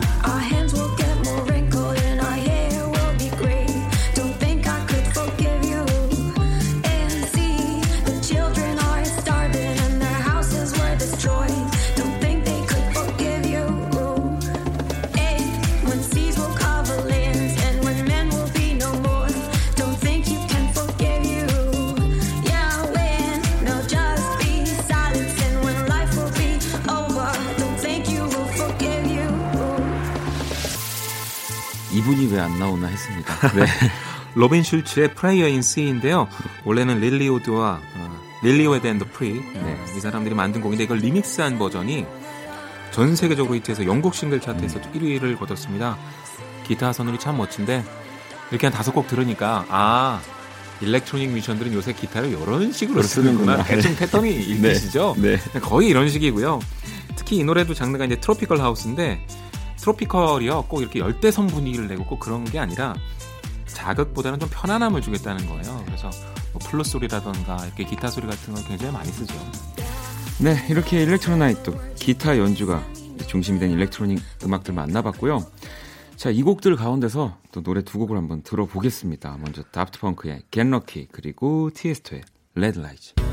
[32.34, 33.34] 왜 안 나오나 했습니다.
[33.54, 33.66] 네.
[34.36, 36.28] 로빈 슐츠의 Prayer in C인데요.
[36.66, 39.78] 원래는 릴리 우드와 어, 릴리 우드 앤 더 프릭 네.
[39.96, 42.06] 이 사람들이 만든 곡인데 이걸 리믹스한 버전이
[42.92, 45.98] 전 세계적으로 히트해서 영국 싱글 차트에서 1위를 거뒀습니다.
[46.66, 47.84] 기타 선율이 참 멋진데
[48.50, 50.20] 이렇게 한 다섯 곡 들으니까 아
[50.82, 53.58] 일렉트로닉 뮤지션들은 요새 기타를 이런 식으로 쓰는구나.
[53.58, 55.16] 쓰는구나 대충 패턴이 읽히시죠?
[55.20, 55.38] 네.
[55.62, 56.60] 거의 이런 식이고요.
[57.16, 59.24] 특히 이 노래도 장르가 이제 트로피컬 하우스인데
[59.84, 62.96] 트로피컬이요 꼭 이렇게 열대성 분위기를 내고 꼭 그런 게 아니라
[63.66, 65.84] 자극보다는 좀 편안함을 주겠다는 거예요.
[65.86, 66.10] 그래서
[66.54, 69.34] 뭐 플룻 소리라던가 이렇게 기타 소리 같은 걸 굉장히 많이 쓰죠.
[70.40, 72.84] 네, 이렇게 일렉트로나이트 기타 연주가
[73.28, 75.46] 중심이 된 일렉트로닉 음악들 만나봤고요.
[76.16, 79.38] 자, 이 곡들 가운데서 또 노래 두 곡을 한번 들어보겠습니다.
[79.42, 82.22] 먼저 다프트 펑크의 Get Lucky 그리고 티에스토의
[82.56, 83.33] Red Lights.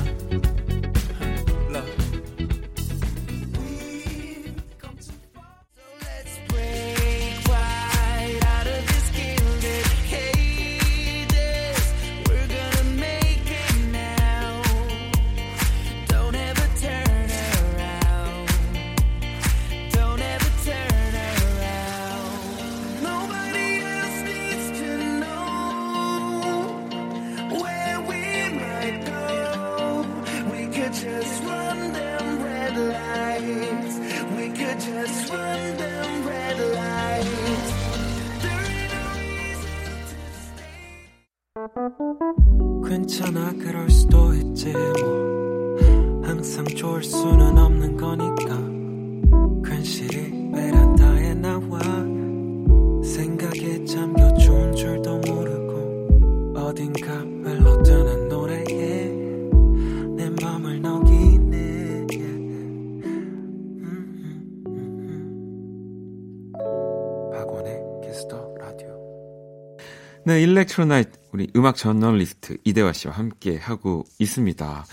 [70.31, 74.85] 네, 일렉트로나이트 우리 음악 저널리스트 이대화 씨와 함께 하고 있습니다.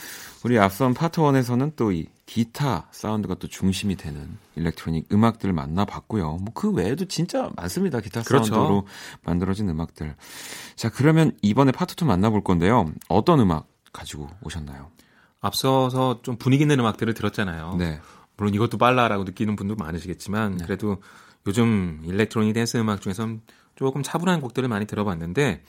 [0.42, 6.38] 우리 앞선 파트 1에서는 또 이 기타 사운드가 또 중심이 되는 일렉트로닉 음악들을 만나봤고요.
[6.38, 8.00] 뭐 그 외에도 진짜 많습니다.
[8.00, 8.52] 기타 그렇죠.
[8.52, 8.86] 사운드로
[9.22, 10.16] 만들어진 음악들.
[10.74, 12.92] 자, 그러면 이번에 파트 2 만나볼 건데요.
[13.08, 14.90] 어떤 음악 가지고 오셨나요?
[15.40, 17.76] 앞서서 좀 분위기 있는 음악들을 들었잖아요.
[17.78, 18.00] 네.
[18.36, 21.00] 물론 이것도 빨라라고 느끼는 분도 많으시겠지만 그래도
[21.46, 23.42] 요즘 일렉트로닉 댄스 음악 중에선
[23.78, 25.62] 조금 차분한 곡들을 많이 들어봤는데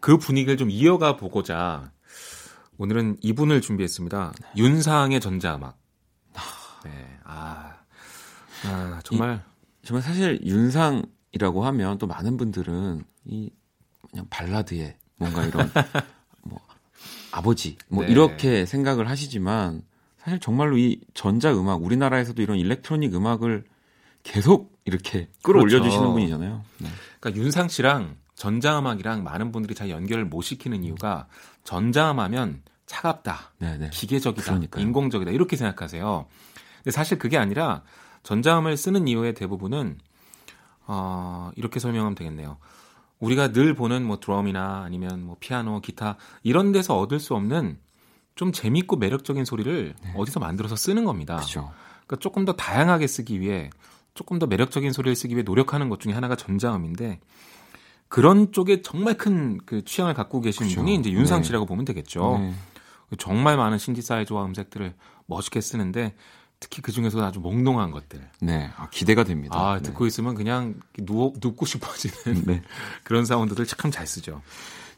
[0.00, 1.92] 그 분위기를 좀 이어가 보고자
[2.78, 4.32] 오늘은 이분을 준비했습니다.
[4.56, 5.78] 윤상의 전자음악.
[6.84, 7.76] 네, 아,
[8.64, 9.44] 아 정말
[9.82, 13.50] 정말 사실 윤상이라고 하면 또 많은 분들은 이
[14.08, 15.70] 그냥 발라드에 뭔가 이런
[16.40, 16.58] 뭐
[17.30, 18.10] 아버지 뭐 네.
[18.10, 19.82] 이렇게 생각을 하시지만
[20.16, 23.64] 사실 정말로 이 전자 음악 우리나라에서도 이런 일렉트로닉 음악을
[24.22, 25.90] 계속 이렇게 끌어올려 그렇죠.
[25.90, 26.64] 주시는 분이잖아요.
[26.78, 26.88] 네.
[27.20, 31.28] 그러니까 윤상 씨랑 전자음악이랑 많은 분들이 잘 연결을 못 시키는 이유가
[31.64, 33.52] 전자음하면 차갑다.
[33.58, 33.90] 네, 네.
[33.90, 34.82] 기계적이다, 그러니까요.
[34.82, 36.26] 인공적이다 이렇게 생각하세요.
[36.78, 37.82] 근데 사실 그게 아니라
[38.22, 39.98] 전자음을 쓰는 이유의 대부분은
[40.86, 42.58] 어, 이렇게 설명하면 되겠네요.
[43.20, 47.78] 우리가 늘 보는 뭐 드럼이나 아니면 뭐 피아노, 기타 이런 데서 얻을 수 없는
[48.34, 51.36] 좀 재밌고 매력적인 소리를 어디서 만들어서 쓰는 겁니다.
[51.36, 51.72] 그렇죠.
[52.06, 53.70] 그러니까 조금 더 다양하게 쓰기 위해
[54.20, 57.20] 조금 더 매력적인 소리를 쓰기 위해 노력하는 것 중에 하나가 전자음인데
[58.08, 60.80] 그런 쪽에 정말 큰 그 취향을 갖고 계신 그죠.
[60.82, 61.44] 분이 이제 윤상 네.
[61.46, 62.36] 씨라고 보면 되겠죠.
[62.38, 62.52] 네.
[63.16, 64.92] 정말 많은 신디사이저와 음색들을
[65.24, 66.14] 멋있게 쓰는데
[66.58, 68.20] 특히 그 중에서도 아주 몽롱한 것들.
[68.42, 68.70] 네.
[68.76, 69.58] 아, 기대가 됩니다.
[69.58, 69.82] 아, 네.
[69.84, 72.62] 듣고 있으면 그냥 누워, 눕고 싶어지는 네.
[73.04, 74.42] 그런 사운드들 참 잘 쓰죠.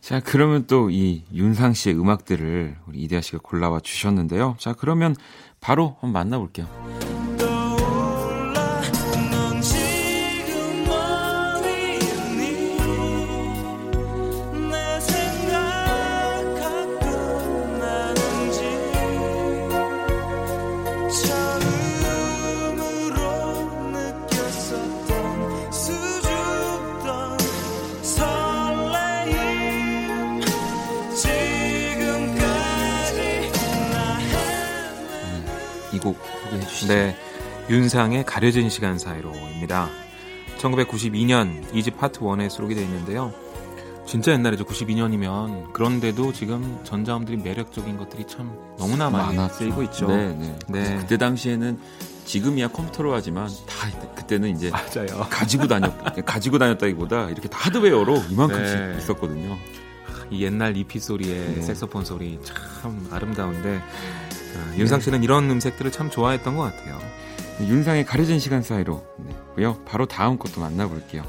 [0.00, 4.56] 자, 그러면 또 이 윤상 씨의 음악들을 우리 이대하 씨가 골라와 주셨는데요.
[4.58, 5.14] 자, 그러면
[5.60, 7.21] 바로 한번 만나볼게요.
[37.72, 39.88] 윤상의 가려진 시간 사이로입니다.
[40.58, 43.32] 1992년 이집 파트 1에 수록이 되어 있는데요.
[44.06, 44.64] 진짜 옛날이죠.
[44.64, 49.54] 92년이면 그런데도 지금 전자음들이 매력적인 것들이 참 너무나 많이 많았죠.
[49.54, 50.06] 쓰이고 있죠.
[50.08, 50.56] 네, 네.
[50.68, 50.96] 네.
[50.98, 51.78] 그때 당시에는
[52.26, 55.26] 지금이야 컴퓨터로 하지만 다 그때는 이제 맞아요.
[55.30, 55.94] 가지고 다녔
[56.26, 58.96] 가지고 다녔다기보다 이렇게 다 하드웨어로 이만큼씩 네.
[58.98, 59.56] 있었거든요.
[60.30, 61.62] 이 옛날 EP 소리에 네.
[61.62, 67.00] 색소폰 소리 참 아름다운데 아, 윤상 씨는 이런 음색들을 참 좋아했던 것 같아요.
[67.60, 69.34] 윤상의 가려진 시간 사이로 네.
[69.54, 69.78] 고요.
[69.84, 71.22] 바로 다음 것도 만나볼게요.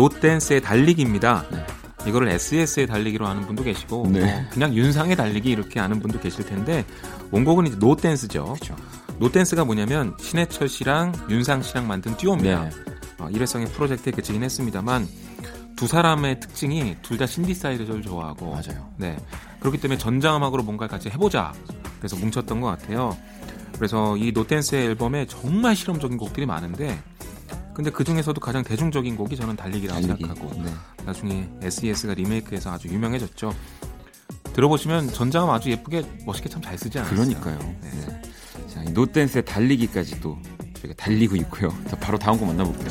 [0.00, 1.44] 노댄스의 달리기입니다.
[1.52, 1.66] 네.
[2.06, 4.20] 이거를 SES의 달리기로 아는 분도 계시고 네.
[4.20, 6.86] 뭐 그냥 윤상의 달리기 이렇게 아는 분도 계실 텐데
[7.30, 8.44] 원곡은 이제 노댄스죠.
[8.44, 8.74] 그렇죠.
[9.18, 12.64] 노댄스가 뭐냐면 신해철 씨랑 윤상 씨랑 만든 듀오입니다.
[12.64, 12.70] 네.
[13.18, 15.06] 어, 일회성의 프로젝트에 그치긴 했습니다만
[15.76, 18.90] 두 사람의 특징이 둘 다 신디사이저를 좋아하고 맞아요.
[18.96, 19.18] 네
[19.60, 21.52] 그렇기 때문에 전자음악으로 뭔가를 같이 해보자
[21.98, 23.14] 그래서 뭉쳤던 것 같아요.
[23.74, 26.98] 그래서 이 노댄스의 앨범에 정말 실험적인 곡들이 많은데
[27.80, 30.22] 근데 그 중에서도 가장 대중적인 곡이 저는 달리기라고 달리기.
[30.26, 30.70] 생각하고 네.
[31.06, 33.54] 나중에 SES가 리메이크해서 아주 유명해졌죠.
[34.52, 37.16] 들어보시면 전자음 아주 예쁘게 멋있게 참 잘 쓰지 않았어요?
[37.16, 37.58] 그러니까요.
[37.80, 37.90] 네.
[37.90, 38.22] 네.
[38.68, 40.38] 자, 이 노댄스의 달리기까지 또
[40.74, 41.70] 저희가 달리고 있고요.
[41.88, 42.90] 자, 바로 다음 곡 만나볼게요.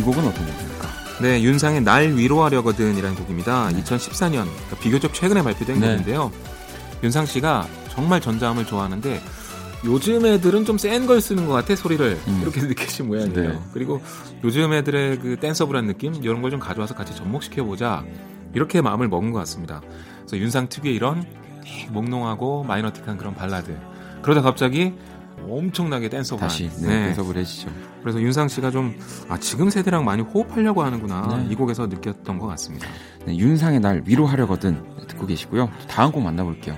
[0.00, 0.88] 이 곡은 어떤 곡입니까?
[1.20, 3.68] 네, 윤상의 날 위로하려거든이라는 곡입니다.
[3.68, 5.90] 2014년 그러니까 비교적 최근에 발표된 네.
[5.90, 6.32] 곡인데요.
[7.02, 9.20] 윤상 씨가 정말 전자음을 좋아하는데
[9.84, 12.38] 요즘 애들은 좀 센 걸 쓰는 것 같아 소리를 음.
[12.42, 13.50] 이렇게 느끼신 모양이에요.
[13.52, 13.58] 네.
[13.74, 14.00] 그리고
[14.42, 18.02] 요즘 애들의 그 댄서블한 느낌 이런 걸 좀 가져와서 같이 접목시켜 보자
[18.54, 19.82] 이렇게 마음을 먹은 것 같습니다.
[20.20, 21.24] 그래서 윤상 특유의 이런
[21.62, 23.76] 되게 몽롱하고 마이너틱한 그런 발라드
[24.22, 24.94] 그러다 갑자기
[25.48, 27.70] 엄청나게 댄서블한 다시 네, 해석을 해주시죠.
[28.02, 31.48] 그래서 윤상 씨가 좀 아, 지금 세대랑 많이 호흡하려고 하는구나 네.
[31.50, 32.86] 이 곡에서 느꼈던 것 같습니다.
[33.26, 35.70] 네, 윤상의 날 위로하려거든 듣고 계시고요.
[35.88, 36.76] 다음 곡 만나볼게요.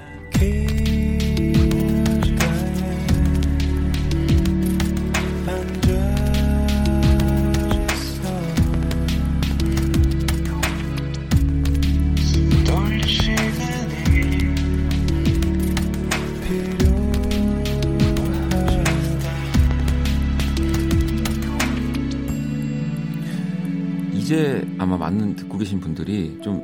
[25.02, 26.62] 많은 듣고 계신 분들이 좀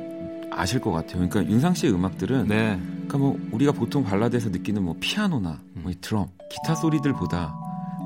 [0.51, 1.27] 아실 것 같아요.
[1.27, 6.27] 그러니까 윤상 씨의 음악들은 네, 그러니까 뭐 우리가 보통 발라드에서 느끼는 뭐 피아노나 뭐이 드럼,
[6.49, 7.53] 기타 소리들보다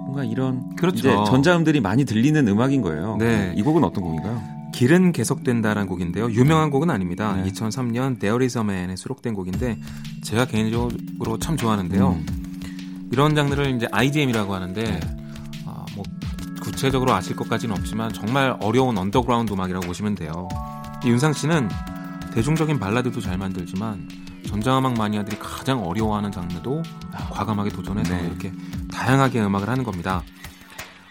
[0.06, 0.98] 뭔가 이런 그렇죠.
[0.98, 3.18] 이제 전자음들이 많이 들리는 음악인 거예요.
[3.18, 3.54] 네.
[3.56, 4.42] 이 곡은 어떤 곡인가요?
[4.74, 6.32] 길은 계속된다라는 곡인데요.
[6.32, 7.36] 유명한 곡은 아닙니다.
[7.36, 7.50] 네.
[7.52, 9.78] 2003년 There Is a Man에 수록된 곡인데
[10.24, 12.10] 제가 개인적으로 참 좋아하는데요.
[12.10, 12.26] 음,
[13.12, 15.23] 이런 장르를 이제 IDM이라고 하는데 아, 뭐
[16.84, 20.50] 구체적으로 아실 것까지는 없지만 정말 어려운 언더그라운드 음악이라고 보시면 돼요.
[21.06, 21.70] 이 윤상 씨는
[22.34, 24.10] 대중적인 발라드도 잘 만들지만
[24.46, 26.84] 전자음악 마니아들이 가장 어려워하는 장르도
[27.32, 28.26] 과감하게 도전해서 네.
[28.28, 28.52] 이렇게
[28.92, 30.24] 다양하게 음악을 하는 겁니다.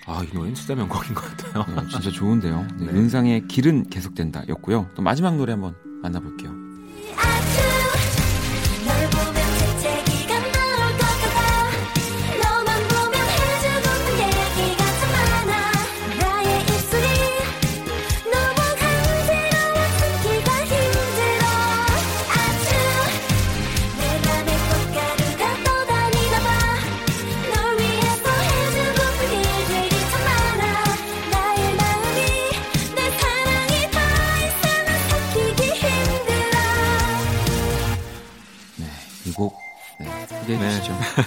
[0.07, 1.64] 아, 이 노래는 진짜 명곡인 것 같아요.
[1.75, 2.66] 네, 진짜 좋은데요.
[2.77, 2.93] 네, 네.
[2.93, 4.91] 윤상의 길은 계속된다 였고요.
[4.95, 6.53] 또 마지막 노래 한번 만나볼게요.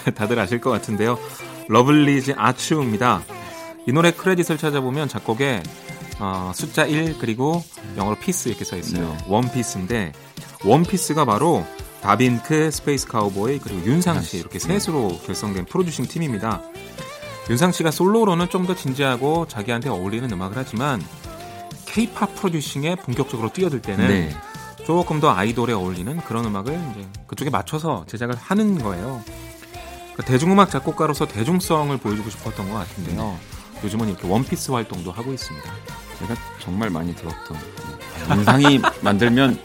[0.15, 1.17] 다들 아실 것 같은데요.
[1.67, 3.23] 러블리즈 아츄입니다.
[3.87, 5.63] 이 노래 크레딧을 찾아보면 작곡에
[6.19, 7.63] 어, 숫자 1 그리고
[7.97, 9.07] 영어로 piece 이렇게 써 있어요.
[9.09, 9.17] 네.
[9.27, 10.11] 원피스인데
[10.63, 11.65] 원피스가 바로
[12.01, 16.61] 다빈크, 스페이스 카우보이 그리고 윤상 씨 이렇게 셋으로 결성된 프로듀싱 팀입니다.
[17.49, 21.01] 윤상 씨가 솔로로는 좀 더 진지하고 자기한테 어울리는 음악을 하지만
[21.85, 24.35] K-팝 프로듀싱에 본격적으로 뛰어들 때는 네.
[24.85, 29.23] 조금 더 아이돌에 어울리는 그런 음악을 이제 그쪽에 맞춰서 제작을 하는 거예요.
[30.15, 33.37] 그러니까 대중음악 작곡가로서 대중성을 보여주고 싶었던 것 같은데요.
[33.83, 35.69] 요즘은 이렇게 원피스 활동도 하고 있습니다.
[36.19, 37.57] 제가 정말 많이 들었던
[38.29, 39.59] 네, 윤상이 만들면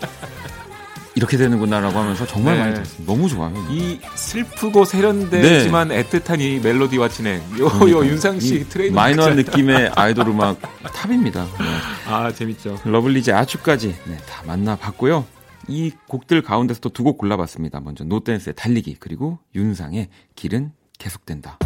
[1.14, 2.60] 이렇게 되는구나라고 하면서 정말 네.
[2.60, 3.12] 많이 들었습니다.
[3.12, 3.54] 너무 좋아요.
[3.70, 7.40] 이 슬프고 세련되지만 애틋한 이 멜로디와 진행.
[7.58, 8.94] 요, 요 윤상 씨의 트레이드.
[8.94, 10.58] 마이너한 느낌의 아이돌 음악
[10.92, 11.44] 탑입니다.
[11.44, 11.64] 네.
[12.12, 12.80] 아, 재밌죠.
[12.84, 15.24] 러블리즈 아추까지 네, 다 만나봤고요.
[15.68, 17.80] 이 곡들 가운데서 또 두 곡 골라봤습니다.
[17.80, 21.58] 먼저 노댄스의 달리기 그리고 윤상의 길은 계속된다.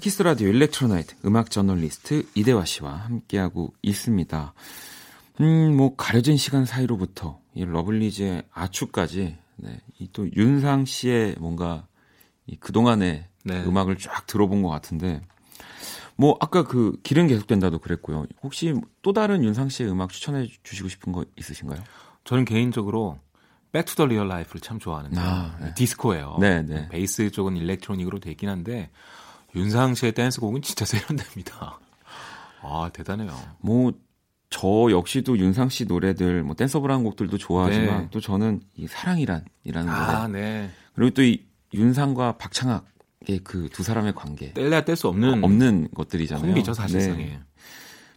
[0.00, 4.54] 박원의 키스 라디오 일렉트로나이트 음악 저널리스트 이대화 씨와 함께하고 있습니다.
[5.40, 11.86] 음, 뭐 가려진 시간 사이로부터 이 러블리즈의 아추까지 네, 이또 윤상 씨의 뭔가
[12.46, 13.64] 이 그동안의 네.
[13.64, 15.20] 음악을 쫙 들어본 것 같은데
[16.16, 18.26] 뭐 아까 그 길은 계속된다도 그랬고요.
[18.42, 21.82] 혹시 또 다른 윤상 씨의 음악 추천해 주시고 싶은 거 있으신가요?
[22.24, 23.18] 저는 개인적으로
[23.72, 25.74] Back To The Real Life를 참 좋아하는데 아, 네.
[25.74, 26.38] 디스코예요.
[26.40, 26.88] 네, 네.
[26.88, 28.90] 베이스 쪽은 일렉트로닉으로 돼 있긴 한데
[29.54, 31.78] 윤상 씨의 댄스곡은 진짜 세련됩니다.
[32.62, 33.32] 아 대단해요.
[33.60, 33.92] 뭐
[34.50, 38.08] 저 역시도 윤상 씨 노래들 뭐 댄서블한 곡들도 좋아하지만 네.
[38.10, 40.70] 또 저는 이 사랑이란 이라는 노래 아 네.
[40.94, 41.40] 그리고 또 이
[41.72, 46.46] 윤상과 박창학의 그 두 사람의 관계 뗄래야 뗄 수 없는 없는 것들이잖아요.
[46.46, 47.16] 콤비죠 사실상.
[47.16, 47.30] 네.
[47.34, 47.40] 예.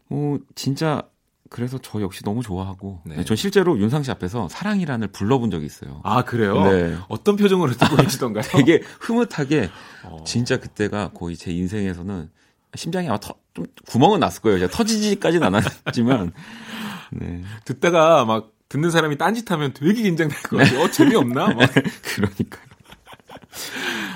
[0.07, 1.03] 뭐 진짜
[1.49, 3.17] 그래서 저 역시 너무 좋아하고 네.
[3.17, 6.01] 네, 전 실제로 윤상 씨 앞에서 사랑이란을 불러본 적이 있어요.
[6.03, 6.63] 아 그래요?
[6.63, 6.97] 네.
[7.09, 8.43] 어떤 표정으로 듣고 계시던가요?
[8.51, 9.69] 되게 흐뭇하게
[10.03, 10.23] 어.
[10.25, 12.29] 진짜 그때가 거의 제 인생에서는
[12.75, 14.57] 심장이 아마 터, 좀 구멍은 났을 거예요.
[14.59, 16.31] 제가 터지지까지는 않았지만
[17.11, 17.43] 네.
[17.65, 20.81] 듣다가 막 듣는 사람이 딴짓하면 되게 긴장될 것 같아요.
[20.81, 21.47] 어, 재미없나?
[21.49, 21.69] 막.
[22.15, 22.63] 그러니까요.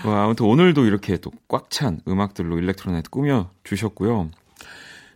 [0.06, 4.30] 와, 아무튼 오늘도 이렇게 또 꽉 찬 음악들로 일렉트로나이트 꾸며 주셨고요.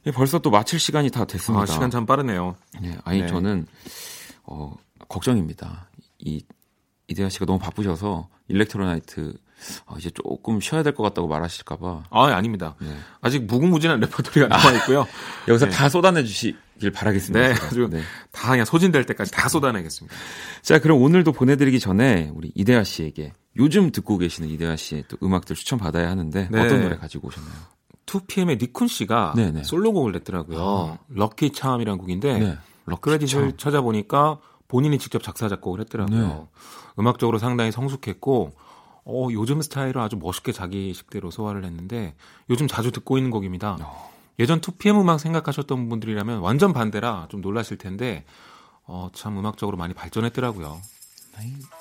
[0.05, 1.63] 예, 벌써 또 마칠 시간이 다 됐습니다.
[1.63, 2.55] 아, 시간 참 빠르네요.
[2.81, 3.27] 네, 아니 네.
[3.27, 3.67] 저는
[4.43, 4.73] 어,
[5.07, 5.89] 걱정입니다.
[6.19, 6.43] 이
[7.07, 9.33] 이대화 씨가 너무 바쁘셔서 일렉트로나이트
[9.85, 12.75] 어, 이제 조금 쉬어야 될 것 같다고 말하실까봐 아, 아닙니다.
[12.81, 12.95] 네.
[13.21, 15.05] 아직 무궁무진한 레퍼토리가 남아 있고요.
[15.47, 15.71] 여기서 네.
[15.71, 17.47] 다 쏟아내 주시길 바라겠습니다.
[17.47, 17.53] 네.
[17.67, 17.87] 아주
[18.31, 20.15] 다 그냥 소진될 때까지 다 쏟아내겠습니다.
[20.63, 25.55] 자, 그럼 오늘도 보내드리기 전에 우리 이대화 씨에게 요즘 듣고 계시는 이대화 씨의 또 음악들
[25.55, 26.59] 추천 받아야 하는데 네.
[26.65, 27.53] 어떤 노래 가지고 오셨나요?
[28.11, 29.63] 2PM의 닉쿤 씨가 네네.
[29.63, 30.97] 솔로곡을 냈더라고요.
[31.07, 32.57] Lucky Charm이라는 곡인데 네.
[32.99, 33.57] 크레딧을 참.
[33.57, 36.27] 찾아보니까 본인이 직접 작사 작곡을 했더라고요.
[36.27, 36.45] 네.
[36.99, 38.51] 음악적으로 상당히 성숙했고
[39.03, 42.15] 어, 요즘 스타일을 아주 멋있게 자기 식대로 소화를 했는데
[42.49, 43.77] 요즘 자주 듣고 있는 곡입니다.
[43.81, 44.11] 어.
[44.39, 48.25] 예전 2PM 음악 생각하셨던 분들이라면 완전 반대라 좀 놀라실 텐데
[48.83, 50.79] 어, 참 음악적으로 많이 발전했더라고요.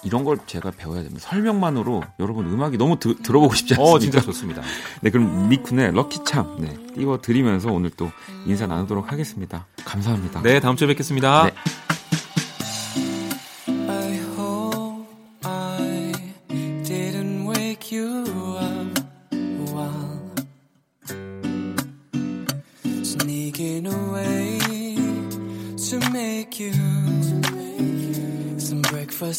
[0.02, 1.20] 이런 걸 제가 배워야 됩니다.
[1.28, 3.92] 설명만으로 여러분 음악이 너무 드- 들어보고 싶지 않습니까?
[3.94, 4.62] 어, 진짜 좋습니다.
[5.02, 8.10] 네, 그럼 미쿤의 럭키참 네, 띄워드리면서 오늘 또
[8.46, 9.66] 인사 나누도록 하겠습니다.
[9.84, 10.40] 감사합니다.
[10.42, 11.44] 네, 다음 주에 뵙겠습니다.
[11.44, 11.52] 네.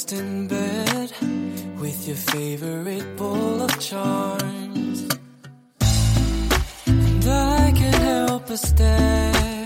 [0.02, 1.12] Breakfast in bed
[1.80, 5.08] with your favorite bowl of charms.
[6.88, 9.61] And I can't help but stare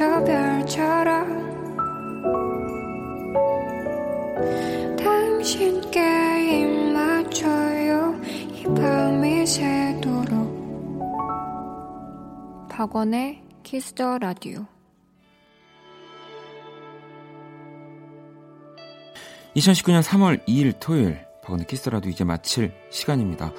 [0.00, 1.28] 저 별처럼
[4.96, 8.18] 당신께 입맞춰요
[8.50, 10.98] 이 밤이 새도록
[12.70, 14.64] 박원의 키스 더 라디오
[19.54, 23.52] 2019년 3월 2일 토요일 박원의 키스 더 라디오 이제 마칠 시간입니다.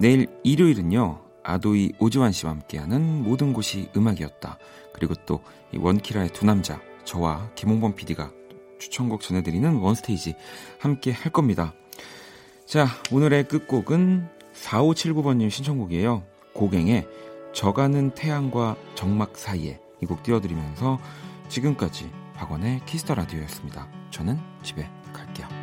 [0.00, 1.21] 내일 일요일은요.
[1.44, 4.58] 아도이 오주환 씨와 함께하는 모든 곳이 음악이었다.
[4.94, 5.40] 그리고 또
[5.74, 8.30] 이 원키라의 두 남자 저와 김홍범 PD가
[8.78, 10.34] 추천곡 전해드리는 원스테이지
[10.78, 11.72] 함께 할 겁니다.
[12.66, 16.22] 자 오늘의 끝곡은 4579번님 신청곡이에요.
[16.52, 17.08] 고갱의
[17.54, 20.98] 저 가는 태양과 적막 사이에 이 곡 띄워드리면서
[21.48, 23.88] 지금까지 박원의 키스 더 라디오였습니다.
[24.10, 25.61] 저는 집에 갈게요.